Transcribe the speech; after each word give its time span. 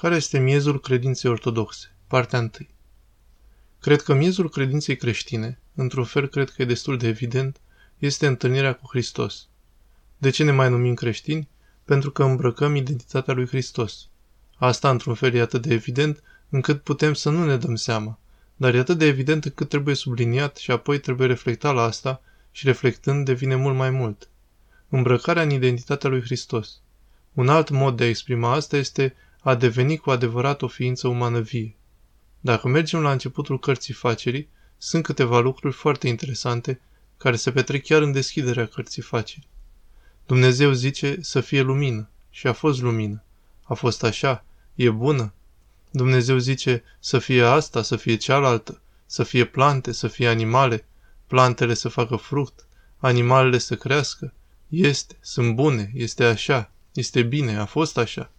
Care 0.00 0.14
este 0.16 0.38
miezul 0.38 0.80
credinței 0.80 1.30
ortodoxe? 1.30 1.96
Partea 2.06 2.38
1. 2.38 2.50
Cred 3.80 4.02
că 4.02 4.14
miezul 4.14 4.48
credinței 4.50 4.96
creștine, 4.96 5.58
într-un 5.74 6.04
fel 6.04 6.26
cred 6.26 6.50
că 6.50 6.62
e 6.62 6.64
destul 6.64 6.98
de 6.98 7.06
evident, 7.06 7.60
este 7.98 8.26
întâlnirea 8.26 8.74
cu 8.74 8.86
Hristos. 8.90 9.46
De 10.18 10.30
ce 10.30 10.44
ne 10.44 10.50
mai 10.50 10.70
numim 10.70 10.94
creștini? 10.94 11.48
Pentru 11.84 12.10
că 12.10 12.24
îmbrăcăm 12.24 12.74
identitatea 12.74 13.34
lui 13.34 13.46
Hristos. 13.46 14.08
Asta, 14.56 14.90
într-un 14.90 15.14
fel, 15.14 15.34
e 15.34 15.40
atât 15.40 15.62
de 15.62 15.74
evident 15.74 16.22
încât 16.48 16.82
putem 16.82 17.14
să 17.14 17.30
nu 17.30 17.44
ne 17.44 17.56
dăm 17.56 17.74
seama, 17.74 18.18
dar 18.56 18.74
e 18.74 18.78
atât 18.78 18.98
de 18.98 19.04
evident 19.06 19.44
încât 19.44 19.68
trebuie 19.68 19.94
subliniat 19.94 20.56
și 20.56 20.70
apoi 20.70 21.00
trebuie 21.00 21.26
reflectat 21.26 21.74
la 21.74 21.82
asta 21.82 22.22
și 22.50 22.66
reflectând 22.66 23.24
devine 23.24 23.54
mult 23.54 23.76
mai 23.76 23.90
mult. 23.90 24.28
Îmbrăcarea 24.88 25.42
în 25.42 25.50
identitatea 25.50 26.10
lui 26.10 26.20
Hristos. 26.20 26.80
Un 27.32 27.48
alt 27.48 27.70
mod 27.70 27.96
de 27.96 28.04
a 28.04 28.08
exprima 28.08 28.52
asta 28.52 28.76
este 28.76 29.14
a 29.48 29.54
deveni 29.54 29.96
cu 29.96 30.10
adevărat 30.10 30.62
o 30.62 30.66
ființă 30.66 31.08
umană 31.08 31.40
vie. 31.40 31.76
Dacă 32.40 32.68
mergem 32.68 33.00
la 33.00 33.12
începutul 33.12 33.58
cărții 33.58 33.94
facerii, 33.94 34.48
sunt 34.78 35.02
câteva 35.02 35.38
lucruri 35.38 35.74
foarte 35.74 36.08
interesante 36.08 36.80
care 37.16 37.36
se 37.36 37.52
petrec 37.52 37.84
chiar 37.84 38.02
în 38.02 38.12
deschiderea 38.12 38.66
cărții 38.66 39.02
facerii. 39.02 39.48
Dumnezeu 40.26 40.72
zice 40.72 41.18
să 41.20 41.40
fie 41.40 41.60
lumină 41.60 42.08
și 42.30 42.46
a 42.46 42.52
fost 42.52 42.80
lumină. 42.80 43.22
A 43.62 43.74
fost 43.74 44.04
așa, 44.04 44.44
e 44.74 44.90
bună. 44.90 45.32
Dumnezeu 45.90 46.38
zice 46.38 46.82
să 46.98 47.18
fie 47.18 47.42
asta, 47.42 47.82
să 47.82 47.96
fie 47.96 48.16
cealaltă, 48.16 48.80
să 49.06 49.22
fie 49.22 49.44
plante, 49.44 49.92
să 49.92 50.08
fie 50.08 50.28
animale, 50.28 50.84
plantele 51.26 51.74
să 51.74 51.88
facă 51.88 52.16
fruct, 52.16 52.66
animalele 52.98 53.58
să 53.58 53.76
crească. 53.76 54.32
Este, 54.68 55.16
sunt 55.20 55.54
bune, 55.54 55.90
este 55.94 56.24
așa, 56.24 56.70
este 56.92 57.22
bine, 57.22 57.56
a 57.56 57.64
fost 57.64 57.98
așa. 57.98 58.30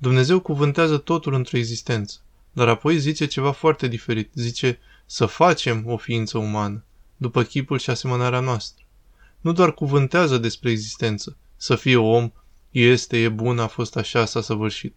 Dumnezeu 0.00 0.40
cuvântează 0.40 0.98
totul 0.98 1.34
într-o 1.34 1.56
existență, 1.56 2.18
dar 2.52 2.68
apoi 2.68 2.98
zice 2.98 3.26
ceva 3.26 3.50
foarte 3.50 3.88
diferit. 3.88 4.30
Zice 4.34 4.78
să 5.06 5.26
facem 5.26 5.82
o 5.86 5.96
ființă 5.96 6.38
umană, 6.38 6.84
după 7.16 7.42
chipul 7.42 7.78
și 7.78 7.90
asemănarea 7.90 8.40
noastră. 8.40 8.84
Nu 9.40 9.52
doar 9.52 9.74
cuvântează 9.74 10.38
despre 10.38 10.70
existență, 10.70 11.36
să 11.56 11.76
fie 11.76 11.96
om, 11.96 12.30
este, 12.70 13.16
e 13.18 13.28
bun, 13.28 13.58
a 13.58 13.66
fost 13.66 13.96
așa, 13.96 14.24
s-a 14.24 14.40
săvârșit. 14.40 14.94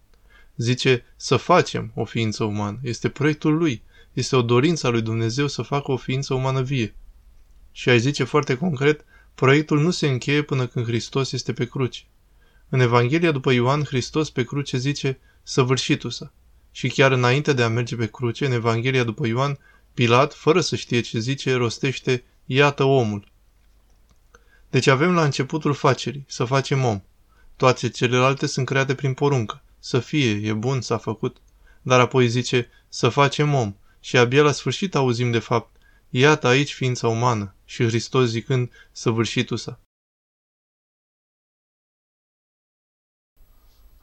Zice 0.56 1.06
să 1.16 1.36
facem 1.36 1.92
o 1.96 2.06
ființă 2.06 2.44
umană. 2.44 2.80
Este 2.84 3.10
proiectul 3.10 3.58
lui. 3.58 3.84
Este 4.14 4.36
o 4.36 4.42
dorință 4.42 4.88
a 4.88 4.90
lui 4.90 5.02
Dumnezeu 5.02 5.48
să 5.48 5.62
facă 5.62 5.92
o 5.92 5.98
ființă 5.98 6.34
umană 6.34 6.62
vie. 6.62 6.96
Și 7.72 7.90
ai 7.90 8.00
zice 8.00 8.24
foarte 8.24 8.58
concret, 8.58 9.06
proiectul 9.36 9.80
nu 9.82 9.92
se 9.92 10.08
încheie 10.08 10.42
până 10.42 10.68
când 10.68 10.86
Hristos 10.86 11.32
este 11.32 11.54
pe 11.54 11.66
cruce. 11.66 12.02
În 12.74 12.80
Evanghelia 12.80 13.32
după 13.32 13.52
Ioan, 13.52 13.84
Hristos 13.84 14.30
pe 14.30 14.44
cruce 14.44 14.78
zice 14.78 15.20
săvârșitul 15.44 16.10
sa. 16.10 16.34
Și 16.72 16.90
chiar 16.90 17.12
înainte 17.12 17.54
de 17.54 17.64
a 17.64 17.68
merge 17.68 17.96
pe 17.96 18.08
cruce, 18.08 18.46
în 18.46 18.52
Evanghelia 18.52 19.04
după 19.04 19.28
Ioan, 19.28 19.60
Pilat, 19.94 20.34
fără 20.34 20.62
să 20.62 20.76
știe 20.76 21.02
ce 21.02 21.20
zice, 21.20 21.54
rostește, 21.54 22.24
iată 22.46 22.84
omul. 22.84 23.32
Deci 24.70 24.88
avem 24.88 25.14
la 25.14 25.24
începutul 25.24 25.74
facerii, 25.74 26.26
să 26.28 26.46
facem 26.46 26.84
om. 26.84 27.02
Toate 27.56 27.90
celelalte 27.90 28.46
sunt 28.46 28.66
create 28.66 28.96
prin 28.96 29.14
poruncă. 29.14 29.64
Să 29.80 30.00
fie, 30.00 30.30
e 30.30 30.54
bun, 30.54 30.82
s-a 30.82 30.98
făcut. 30.98 31.38
Dar 31.82 32.00
apoi 32.00 32.28
zice, 32.28 32.70
să 32.90 33.10
facem 33.10 33.54
om. 33.54 33.76
Și 34.00 34.18
abia 34.18 34.42
la 34.42 34.52
sfârșit 34.52 34.96
auzim 34.96 35.32
de 35.32 35.40
fapt, 35.40 35.76
iată 36.10 36.48
aici 36.48 36.74
ființa 36.74 37.08
umană. 37.08 37.56
Și 37.66 37.84
Hristos 37.84 38.30
zicând, 38.30 38.72
săvârșitul 38.92 39.58
sa. 39.58 39.80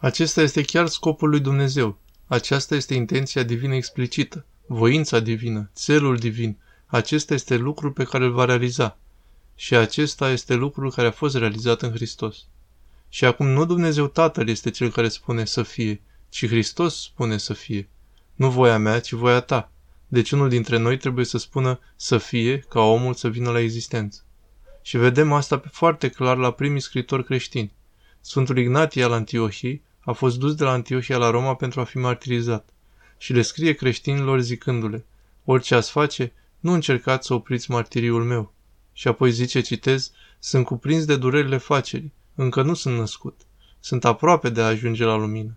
Acesta 0.00 0.40
este 0.42 0.62
chiar 0.62 0.86
scopul 0.86 1.28
lui 1.28 1.40
Dumnezeu. 1.40 1.98
Aceasta 2.26 2.74
este 2.74 2.94
intenția 2.94 3.42
divină 3.42 3.74
explicită, 3.74 4.44
voința 4.66 5.20
divină, 5.20 5.70
țelul 5.74 6.16
divin. 6.16 6.56
Acesta 6.86 7.34
este 7.34 7.56
lucrul 7.56 7.90
pe 7.90 8.04
care 8.04 8.24
îl 8.24 8.32
va 8.32 8.44
realiza. 8.44 8.98
Și 9.54 9.74
acesta 9.74 10.30
este 10.30 10.54
lucrul 10.54 10.90
care 10.92 11.06
a 11.06 11.10
fost 11.10 11.36
realizat 11.36 11.82
în 11.82 11.90
Hristos. 11.90 12.36
Și 13.08 13.24
acum 13.24 13.46
nu 13.46 13.64
Dumnezeu 13.64 14.06
Tatăl 14.06 14.48
este 14.48 14.70
cel 14.70 14.90
care 14.90 15.08
spune 15.08 15.44
să 15.44 15.62
fie, 15.62 16.00
ci 16.28 16.46
Hristos 16.46 17.02
spune 17.02 17.38
să 17.38 17.52
fie. 17.52 17.88
Nu 18.34 18.50
voia 18.50 18.78
mea, 18.78 19.00
ci 19.00 19.12
voia 19.12 19.40
ta. 19.40 19.72
Deci 20.08 20.30
unul 20.30 20.48
dintre 20.48 20.78
noi 20.78 20.96
trebuie 20.96 21.24
să 21.24 21.38
spună 21.38 21.80
să 21.96 22.18
fie 22.18 22.58
ca 22.58 22.80
omul 22.80 23.14
să 23.14 23.28
vină 23.28 23.50
la 23.50 23.60
existență. 23.60 24.22
Și 24.82 24.96
vedem 24.96 25.32
asta 25.32 25.62
foarte 25.72 26.08
clar 26.08 26.36
la 26.36 26.50
primii 26.50 26.80
scritori 26.80 27.24
creștini. 27.24 27.72
Sfântul 28.20 28.58
Ignatie 28.58 29.04
al 29.04 29.12
Antiohiei 29.12 29.82
a 30.08 30.12
fost 30.12 30.38
dus 30.38 30.54
de 30.54 30.64
la 30.64 30.70
Antiohia 30.70 31.16
la 31.16 31.30
Roma 31.30 31.54
pentru 31.54 31.80
a 31.80 31.84
fi 31.84 31.98
martirizat 31.98 32.68
și 33.18 33.32
le 33.32 33.42
scrie 33.42 33.72
creștinilor 33.72 34.40
zicându-le, 34.40 35.04
orice 35.44 35.74
ați 35.74 35.90
face, 35.90 36.32
nu 36.60 36.72
încercați 36.72 37.26
să 37.26 37.34
opriți 37.34 37.70
martiriul 37.70 38.24
meu. 38.24 38.52
Și 38.92 39.08
apoi 39.08 39.30
zice, 39.30 39.60
citez, 39.60 40.12
sunt 40.38 40.64
cuprins 40.64 41.04
de 41.04 41.16
durerile 41.16 41.56
facerii, 41.56 42.12
încă 42.34 42.62
nu 42.62 42.74
sunt 42.74 42.96
născut. 42.96 43.40
Sunt 43.80 44.04
aproape 44.04 44.48
de 44.48 44.60
a 44.60 44.66
ajunge 44.66 45.04
la 45.04 45.16
lumină. 45.16 45.56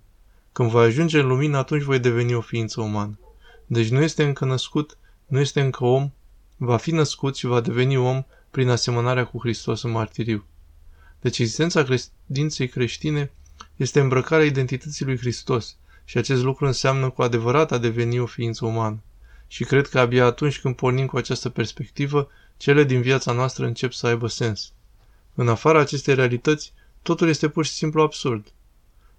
Când 0.52 0.70
voi 0.70 0.86
ajunge 0.86 1.20
în 1.20 1.28
lumină, 1.28 1.58
atunci 1.58 1.84
voi 1.84 2.00
deveni 2.00 2.34
o 2.34 2.42
ființă 2.42 2.82
umană. 2.82 3.20
Deci 3.66 3.90
nu 3.90 4.02
este 4.02 4.24
încă 4.24 4.46
născut, 4.46 4.98
nu 5.26 5.40
este 5.40 5.62
încă 5.62 5.86
om, 5.86 6.12
va 6.58 6.78
fi 6.78 6.92
născut 6.92 7.36
și 7.36 7.46
va 7.46 7.62
deveni 7.62 7.98
om 7.98 8.24
prin 8.50 8.70
asemănarea 8.70 9.26
cu 9.26 9.40
Hristos 9.40 9.82
în 9.82 9.92
martiriu. 9.92 10.46
Deci 11.22 11.40
existența 11.40 11.84
credinței 11.84 12.68
creștine 12.68 13.32
este 13.82 14.00
îmbrăcarea 14.00 14.46
identității 14.46 15.06
lui 15.06 15.18
Hristos 15.18 15.76
și 16.06 16.18
acest 16.18 16.44
lucru 16.44 16.66
înseamnă 16.66 17.10
cu 17.10 17.22
adevărat 17.22 17.72
a 17.72 17.78
deveni 17.78 18.20
o 18.20 18.26
ființă 18.26 18.66
umană. 18.66 19.04
Și 19.48 19.64
cred 19.64 19.88
că 19.88 20.00
abia 20.00 20.26
atunci 20.26 20.60
când 20.60 20.76
pornim 20.76 21.06
cu 21.06 21.18
această 21.18 21.50
perspectivă, 21.50 22.30
cele 22.58 22.84
din 22.84 23.02
viața 23.02 23.32
noastră 23.32 23.66
încep 23.66 23.92
să 23.92 24.08
aibă 24.08 24.28
sens. 24.28 24.72
În 25.36 25.48
afara 25.48 25.80
acestei 25.80 26.16
realități, 26.16 26.74
totul 27.02 27.28
este 27.28 27.50
pur 27.50 27.66
și 27.66 27.72
simplu 27.72 28.02
absurd. 28.02 28.48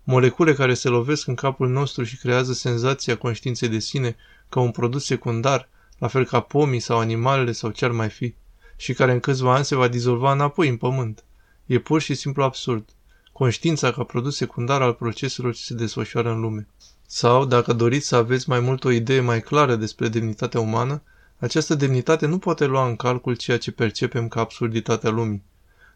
Molecule 0.04 0.54
care 0.54 0.74
se 0.74 0.88
lovesc 0.88 1.26
în 1.26 1.34
capul 1.34 1.68
nostru 1.68 2.04
și 2.04 2.16
creează 2.16 2.52
senzația 2.52 3.16
conștiinței 3.16 3.68
de 3.68 3.78
sine 3.78 4.16
ca 4.48 4.60
un 4.60 4.70
produs 4.70 5.04
secundar, 5.04 5.68
la 5.98 6.08
fel 6.08 6.24
ca 6.24 6.40
pomii 6.40 6.80
sau 6.80 6.98
animalele 6.98 7.52
sau 7.52 7.70
ce 7.70 7.84
ar 7.84 7.90
mai 7.90 8.08
fi, 8.08 8.34
și 8.76 8.92
care 8.92 9.12
în 9.12 9.20
câțiva 9.20 9.54
ani 9.54 9.64
se 9.64 9.74
va 9.74 9.88
dizolva 9.88 10.32
înapoi 10.32 10.68
în 10.68 10.76
pământ. 10.76 11.24
E 11.66 11.78
pur 11.78 12.00
și 12.00 12.14
simplu 12.14 12.42
absurd. 12.42 12.84
Conștiința 13.32 13.92
ca 13.92 14.02
produs 14.02 14.36
secundar 14.36 14.82
al 14.82 14.92
proceselor 14.92 15.54
ce 15.54 15.62
se 15.62 15.74
desfășoară 15.74 16.30
în 16.30 16.40
lume. 16.40 16.66
Sau, 17.06 17.44
dacă 17.44 17.72
doriți 17.72 18.06
să 18.06 18.16
aveți 18.16 18.48
mai 18.48 18.60
mult 18.60 18.84
o 18.84 18.90
idee 18.90 19.20
mai 19.20 19.40
clară 19.40 19.76
despre 19.76 20.08
demnitatea 20.08 20.60
umană, 20.60 21.02
această 21.38 21.74
demnitate 21.74 22.26
nu 22.26 22.38
poate 22.38 22.64
lua 22.64 22.86
în 22.86 22.96
calcul 22.96 23.36
ceea 23.36 23.58
ce 23.58 23.72
percepem 23.72 24.28
ca 24.28 24.40
absurditatea 24.40 25.10
lumii. 25.10 25.42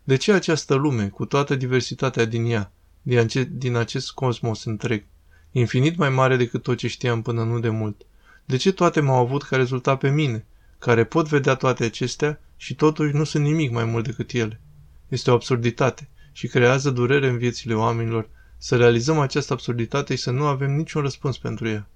De 0.05 0.17
ce 0.17 0.33
această 0.33 0.75
lume, 0.75 1.09
cu 1.09 1.25
toată 1.25 1.55
diversitatea 1.55 2.25
din 2.25 2.45
ea, 2.45 2.73
din 3.51 3.77
acest 3.77 4.13
cosmos 4.13 4.65
întreg, 4.65 5.05
infinit 5.53 5.97
mai 5.97 6.11
mare 6.11 6.37
decât 6.37 6.63
tot 6.63 6.77
ce 6.77 6.89
știam 6.89 7.23
până 7.23 7.45
nu 7.45 7.61
de 7.61 7.69
mult, 7.69 8.03
de 8.45 8.57
ce 8.57 8.73
toate 8.73 9.01
m-au 9.01 9.21
avut 9.21 9.43
ca 9.43 9.57
rezultat 9.57 9.99
pe 9.99 10.11
mine, 10.11 10.45
care 10.79 11.05
pot 11.05 11.29
vedea 11.29 11.55
toate 11.55 11.85
acestea 11.85 12.41
și 12.57 12.75
totuși 12.75 13.15
nu 13.15 13.25
sunt 13.25 13.45
nimic 13.45 13.71
mai 13.71 13.85
mult 13.85 14.05
decât 14.05 14.31
ele? 14.31 14.61
Este 15.09 15.31
o 15.31 15.35
absurditate 15.35 16.09
și 16.37 16.47
creează 16.47 16.91
durere 16.91 17.29
în 17.29 17.39
viețile 17.39 17.75
oamenilor 17.75 18.29
să 18.59 18.77
realizăm 18.77 19.19
această 19.19 19.53
absurditate 19.53 20.15
și 20.15 20.23
să 20.23 20.31
nu 20.31 20.47
avem 20.47 20.77
niciun 20.77 21.03
răspuns 21.03 21.39
pentru 21.39 21.69
ea. 21.69 21.89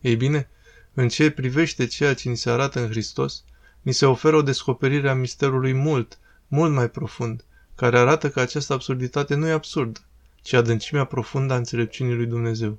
Ei 0.00 0.16
bine, 0.16 0.48
în 0.94 1.08
ce 1.08 1.30
privește 1.30 1.86
ceea 1.86 2.14
ce 2.14 2.28
ni 2.28 2.36
se 2.36 2.50
arată 2.50 2.80
în 2.80 2.88
Hristos, 2.88 3.44
ni 3.80 3.92
se 3.92 4.06
oferă 4.06 4.36
o 4.36 4.42
descoperire 4.42 5.08
a 5.10 5.14
misterului 5.14 5.72
mult, 5.72 6.18
mult 6.48 6.72
mai 6.72 6.90
profund, 6.90 7.44
care 7.74 7.98
arată 7.98 8.30
că 8.30 8.40
această 8.40 8.72
absurditate 8.72 9.34
nu 9.34 9.46
e 9.46 9.52
absurdă, 9.52 10.00
ci 10.42 10.52
adâncimea 10.52 11.04
profundă 11.04 11.52
a 11.52 11.56
înțelepciunii 11.56 12.14
lui 12.14 12.26
Dumnezeu. 12.26 12.78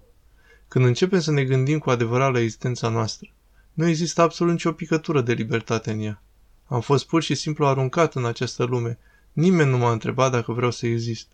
Când 0.67 0.85
începem 0.85 1.19
să 1.19 1.31
ne 1.31 1.43
gândim 1.43 1.79
cu 1.79 1.89
adevărat 1.89 2.33
la 2.33 2.39
existența 2.39 2.89
noastră, 2.89 3.29
nu 3.73 3.87
există 3.87 4.21
absolut 4.21 4.53
nicio 4.53 4.71
picătură 4.71 5.21
de 5.21 5.33
libertate 5.33 5.91
în 5.91 5.99
ea. 5.99 6.21
Am 6.65 6.81
fost 6.81 7.07
pur 7.07 7.21
și 7.23 7.35
simplu 7.35 7.65
aruncat 7.65 8.15
în 8.15 8.25
această 8.25 8.63
lume. 8.63 8.97
Nimeni 9.33 9.69
nu 9.69 9.77
m-a 9.77 9.91
întrebat 9.91 10.31
dacă 10.31 10.51
vreau 10.51 10.71
să 10.71 10.87
exist. 10.87 11.27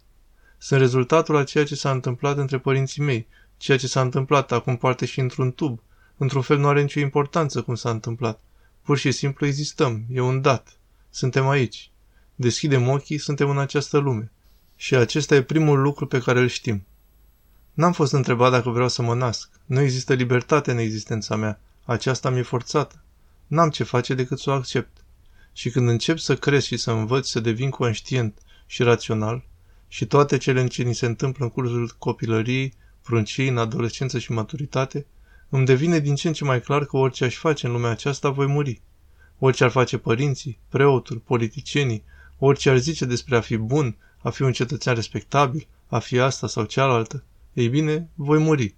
Sunt 0.57 0.80
rezultatul 0.80 1.36
a 1.36 1.44
ceea 1.44 1.66
ce 1.66 1.75
s-a 1.75 1.92
întâmplat 1.92 2.38
între 2.38 2.60
părinții 2.60 3.01
mei, 3.01 3.28
ceea 3.57 3.78
ce 3.78 3.88
s-a 3.88 4.01
întâmplat 4.01 4.51
acum 4.51 4.78
poate 4.78 5.06
și 5.06 5.19
într-un 5.19 5.51
tub. 5.51 5.81
Într-un 6.18 6.42
fel 6.42 6.57
nu 6.57 6.68
are 6.68 6.81
nicio 6.81 7.00
importanță 7.00 7.62
cum 7.62 7.75
s-a 7.75 7.90
întâmplat. 7.90 8.42
Pur 8.81 8.98
și 8.98 9.12
simplu 9.12 9.46
existăm, 9.46 10.04
e 10.12 10.19
un 10.19 10.42
dat. 10.42 10.80
Suntem 11.10 11.48
aici. 11.48 11.92
Deschidem 12.36 12.88
ochii, 12.88 13.18
suntem 13.18 13.50
în 13.50 13.60
această 13.60 13.98
lume. 13.98 14.31
Și 14.75 14.95
acesta 14.95 15.36
e 15.36 15.42
primul 15.42 15.81
lucru 15.81 16.07
pe 16.07 16.19
care 16.19 16.40
îl 16.40 16.48
știm. 16.48 16.86
N-am 17.74 17.92
fost 17.92 18.13
întrebat 18.13 18.52
dacă 18.52 18.69
vreau 18.69 18.88
să 18.88 19.02
mă 19.02 19.16
nasc. 19.16 19.50
Nu 19.66 19.81
există 19.81 20.13
libertate 20.13 20.72
în 20.72 20.78
existența 20.78 21.36
mea. 21.36 21.60
Aceasta 21.86 22.30
mi-e 22.30 22.42
forțată. 22.42 23.04
N-am 23.48 23.69
ce 23.69 23.84
face 23.84 24.13
decât 24.13 24.40
să 24.40 24.50
o 24.50 24.54
accept. 24.54 25.04
Și 25.54 25.69
când 25.69 25.90
încep 25.90 26.18
să 26.18 26.36
cresc 26.36 26.66
și 26.66 26.78
să 26.78 26.92
învăț 26.92 27.28
să 27.28 27.40
devin 27.40 27.69
conștient 27.69 28.38
și 28.66 28.84
rațional, 28.84 29.44
și 29.88 30.06
toate 30.06 30.38
cele 30.38 30.68
ce 30.68 30.84
ni 30.84 30.96
se 30.96 31.06
întâmplă 31.06 31.44
în 31.46 31.51
cursul 31.51 31.96
copilăriei 31.98 32.74
pruncii, 33.01 33.48
în 33.48 33.57
adolescență 33.57 34.19
și 34.19 34.31
maturitate, 34.31 35.06
îmi 35.50 35.66
devine 35.66 36.00
din 36.00 36.16
ce 36.16 36.28
în 36.28 36.34
ce 36.34 36.44
mai 36.44 36.62
clar 36.62 36.86
că 36.86 36.98
orice 36.98 37.25
aș 37.25 37.36
face 37.36 37.66
în 37.66 37.72
lumea 37.72 37.90
aceasta 37.90 38.30
voi 38.30 38.46
muri. 38.46 38.81
Orice 39.40 39.63
ar 39.63 39.69
face 39.69 39.98
părinții, 39.98 40.60
preotul, 40.69 41.18
politicienii, 41.18 42.04
orice 42.38 42.69
ar 42.69 42.78
zice 42.78 43.06
despre 43.06 43.36
a 43.36 43.42
fi 43.42 43.57
bun, 43.57 43.98
a 44.18 44.30
fi 44.30 44.42
un 44.42 44.52
cetățean 44.52 44.95
respectabil, 44.95 45.68
a 45.88 46.00
fi 46.00 46.19
asta 46.19 46.48
sau 46.48 46.63
cealaltă, 46.63 47.24
ei 47.54 47.68
bine, 47.68 48.10
voi 48.16 48.40
muri. 48.40 48.75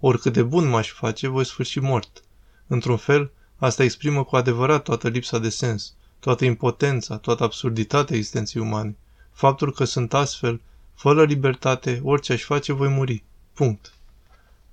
Oricât 0.00 0.32
de 0.32 0.42
bun 0.42 0.68
m-aș 0.68 0.90
face, 0.90 1.28
voi 1.28 1.44
sfârși 1.44 1.78
mort. 1.78 2.22
Într-un 2.66 2.96
fel, 2.96 3.32
asta 3.56 3.82
exprimă 3.82 4.24
cu 4.24 4.36
adevărat 4.36 4.82
toată 4.82 5.08
lipsa 5.08 5.38
de 5.38 5.48
sens, 5.48 5.94
toată 6.20 6.44
impotența, 6.44 7.16
toată 7.16 7.42
absurditatea 7.42 8.16
existenței 8.16 8.62
umane. 8.62 8.96
Faptul 9.32 9.72
că 9.72 9.84
sunt 9.84 10.14
astfel, 10.14 10.60
fără 10.94 11.24
libertate, 11.24 12.00
orice 12.04 12.32
aș 12.32 12.42
face, 12.42 12.72
voi 12.72 12.88
muri. 12.88 13.24
Punct. 13.52 13.94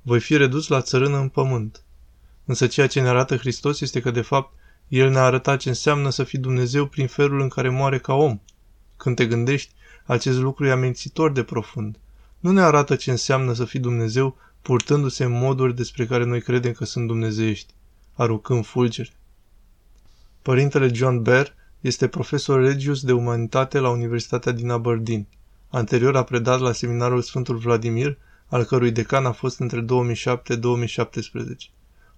Voi 0.01 0.19
fi 0.19 0.37
redus 0.37 0.67
la 0.67 0.81
țărână 0.81 1.17
în 1.17 1.29
pământ. 1.29 1.81
Însă 2.45 2.67
ceea 2.67 2.87
ce 2.87 3.01
ne 3.01 3.07
arată 3.07 3.37
Hristos 3.37 3.81
este 3.81 3.99
că, 3.99 4.11
de 4.11 4.21
fapt, 4.21 4.53
El 4.87 5.09
ne-a 5.09 5.23
arătat 5.23 5.59
ce 5.59 5.69
înseamnă 5.69 6.09
să 6.09 6.23
fii 6.23 6.39
Dumnezeu 6.39 6.85
prin 6.85 7.07
felul 7.07 7.41
în 7.41 7.49
care 7.49 7.69
moare 7.69 7.99
ca 7.99 8.13
om. 8.13 8.39
Când 8.97 9.15
te 9.15 9.25
gândești, 9.25 9.73
acest 10.05 10.37
lucru 10.37 10.65
e 10.65 10.71
amenințitor 10.71 11.31
de 11.31 11.43
profund. 11.43 11.99
Nu 12.39 12.51
ne 12.51 12.61
arată 12.61 12.95
ce 12.95 13.11
înseamnă 13.11 13.53
să 13.53 13.65
fii 13.65 13.79
Dumnezeu 13.79 14.37
purtându-se 14.61 15.23
în 15.23 15.31
moduri 15.31 15.75
despre 15.75 16.05
care 16.05 16.23
noi 16.23 16.41
credem 16.41 16.71
că 16.71 16.85
sunt 16.85 17.07
dumnezeiești, 17.07 17.73
aruncând 18.13 18.65
fulgeri. 18.65 19.16
Părintele 20.47 20.91
John 20.93 21.21
Bear 21.21 21.55
este 21.81 22.07
profesor 22.07 22.61
regius 22.61 23.01
de 23.03 23.11
umanitate 23.11 23.79
la 23.79 23.89
Universitatea 23.89 24.51
din 24.51 24.69
Aberdeen. 24.69 25.27
Anterior 25.69 26.15
a 26.15 26.23
predat 26.23 26.59
la 26.59 26.71
seminarul 26.71 27.21
Sfântul 27.21 27.57
Vladimir, 27.57 28.17
al 28.47 28.63
cărui 28.63 28.91
decan 28.91 29.25
a 29.25 29.31
fost 29.31 29.59
între 29.59 29.85
2007-2017. 29.85 29.85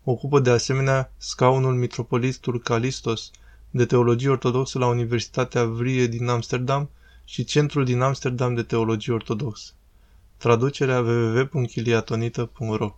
Ocupă 0.04 0.40
de 0.40 0.50
asemenea 0.50 1.12
scaunul 1.18 1.74
mitropolitul 1.74 2.60
Calistos 2.60 3.32
de 3.70 3.86
teologie 3.86 4.30
ortodoxă 4.30 4.80
la 4.80 4.88
Universitatea 4.88 5.66
Vrie 5.66 6.08
din 6.08 6.28
Amsterdam 6.28 6.90
și 7.24 7.44
Centrul 7.44 7.86
din 7.86 8.02
Amsterdam 8.02 8.54
de 8.54 8.64
Teologie 8.64 9.14
Ortodoxă. 9.14 9.72
Traducerea 10.38 11.00
www.chiliatonita.ro 11.00 12.96